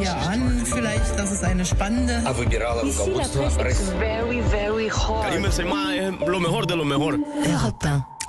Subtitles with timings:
[0.00, 2.22] Wir ahnen vielleicht, dass es eine spannende.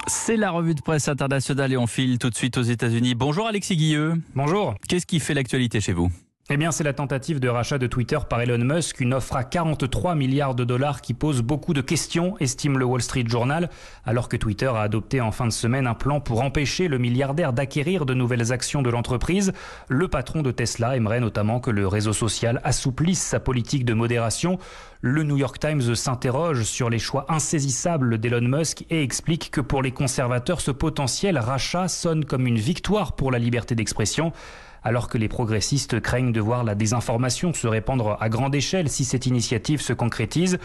[0.07, 3.15] C'est la revue de presse internationale et on file tout de suite aux États-Unis.
[3.15, 4.15] Bonjour Alexis Guilleux.
[4.35, 4.75] Bonjour.
[4.89, 6.11] Qu'est-ce qui fait l'actualité chez vous?
[6.49, 9.45] Eh bien, c'est la tentative de rachat de Twitter par Elon Musk, une offre à
[9.45, 13.69] 43 milliards de dollars qui pose beaucoup de questions, estime le Wall Street Journal,
[14.03, 17.53] alors que Twitter a adopté en fin de semaine un plan pour empêcher le milliardaire
[17.53, 19.53] d'acquérir de nouvelles actions de l'entreprise.
[19.87, 24.59] Le patron de Tesla aimerait notamment que le réseau social assouplisse sa politique de modération.
[24.99, 29.81] Le New York Times s'interroge sur les choix insaisissables d'Elon Musk et explique que pour
[29.81, 34.33] les conservateurs, ce potentiel rachat sonne comme une victoire pour la liberté d'expression
[34.83, 39.05] alors que les progressistes craignent de voir la désinformation se répandre à grande échelle si
[39.05, 40.59] cette initiative se concrétise.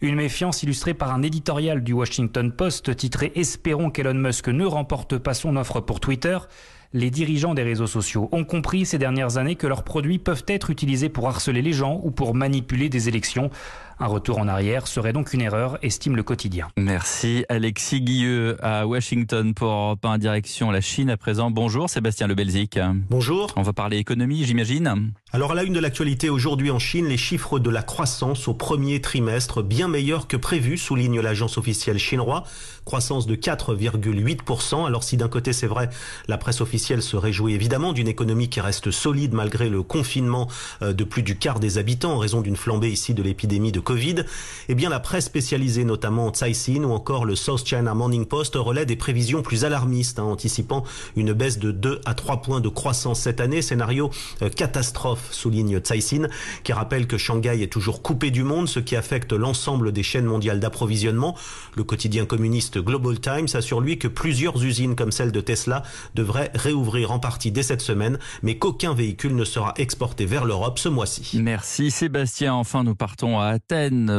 [0.00, 5.18] Une méfiance illustrée par un éditorial du Washington Post titré Espérons qu'Elon Musk ne remporte
[5.18, 6.38] pas son offre pour Twitter.
[6.94, 10.70] Les dirigeants des réseaux sociaux ont compris ces dernières années que leurs produits peuvent être
[10.70, 13.50] utilisés pour harceler les gens ou pour manipuler des élections.
[14.00, 16.68] Un retour en arrière serait donc une erreur, estime le quotidien.
[16.76, 21.50] Merci Alexis Guilleux à Washington pour Europe 1 direction la Chine à présent.
[21.50, 22.78] Bonjour Sébastien Lebelzik.
[23.10, 23.52] Bonjour.
[23.56, 25.12] On va parler économie, j'imagine.
[25.32, 28.54] Alors à la une de l'actualité aujourd'hui en Chine, les chiffres de la croissance au
[28.54, 32.44] premier trimestre bien meilleurs que prévu, souligne l'agence officielle chinoise.
[32.84, 34.86] Croissance de 4,8%.
[34.86, 35.90] Alors si d'un côté c'est vrai,
[36.28, 40.48] la presse officielle se réjouit évidemment d'une économie qui reste solide malgré le confinement
[40.82, 43.80] euh, de plus du quart des habitants en raison d'une flambée ici de l'épidémie de
[43.88, 44.16] Covid,
[44.68, 48.84] eh bien la presse spécialisée notamment Caixin ou encore le South China Morning Post relaie
[48.84, 50.84] des prévisions plus alarmistes, hein, anticipant
[51.16, 53.62] une baisse de 2 à 3 points de croissance cette année.
[53.62, 54.10] Scénario
[54.42, 56.28] euh, catastrophe, souligne Caixin,
[56.64, 60.26] qui rappelle que Shanghai est toujours coupé du monde, ce qui affecte l'ensemble des chaînes
[60.26, 61.34] mondiales d'approvisionnement.
[61.74, 65.82] Le quotidien communiste Global Times assure lui que plusieurs usines comme celle de Tesla
[66.14, 70.78] devraient réouvrir en partie dès cette semaine, mais qu'aucun véhicule ne sera exporté vers l'Europe
[70.78, 71.40] ce mois-ci.
[71.40, 72.52] Merci Sébastien.
[72.52, 73.58] Enfin, nous partons à.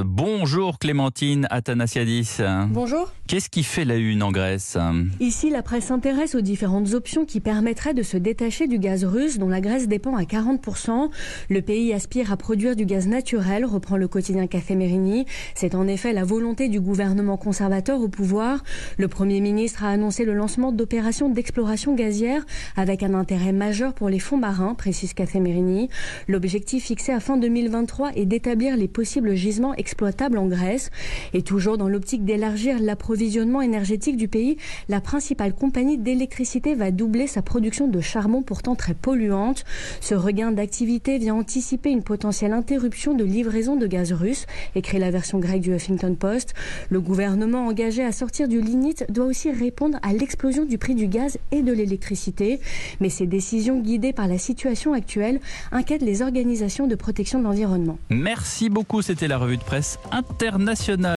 [0.05, 2.37] Bonjour Clémentine Athanasiadis.
[2.69, 3.11] Bonjour.
[3.27, 4.77] Qu'est-ce qui fait la une en Grèce?
[5.19, 9.37] Ici, la presse s'intéresse aux différentes options qui permettraient de se détacher du gaz russe
[9.37, 11.09] dont la Grèce dépend à 40%.
[11.49, 15.25] Le pays aspire à produire du gaz naturel, reprend le quotidien Café Mérini.
[15.55, 18.63] C'est en effet la volonté du gouvernement conservateur au pouvoir.
[18.97, 22.45] Le Premier ministre a annoncé le lancement d'opérations d'exploration gazière
[22.77, 25.89] avec un intérêt majeur pour les fonds marins, précise Café Mérini.
[26.27, 30.91] L'objectif fixé à fin 2023 est d'établir les possibles gisements exploitables en Grèce.
[31.33, 34.57] Et toujours dans l'optique d'élargir l'approvisionnement énergétique du pays,
[34.89, 39.65] la principale compagnie d'électricité va doubler sa production de charbon pourtant très polluante.
[40.01, 44.45] Ce regain d'activité vient anticiper une potentielle interruption de livraison de gaz russe,
[44.75, 46.53] écrit la version grecque du Huffington Post.
[46.91, 51.07] Le gouvernement engagé à sortir du lignite doit aussi répondre à l'explosion du prix du
[51.07, 52.59] gaz et de l'électricité.
[52.99, 55.39] Mais ces décisions guidées par la situation actuelle
[55.71, 57.97] inquiètent les organisations de protection de l'environnement.
[58.11, 61.07] Merci beaucoup, c'était la revue de presse internationale.